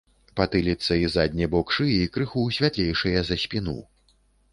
Патыліца 0.39 0.95
і 1.01 1.09
задні 1.15 1.45
бок 1.55 1.73
шыі 1.77 2.07
крыху 2.15 2.47
святлейшыя 2.57 3.21
за 3.29 3.37
спіну. 3.43 3.77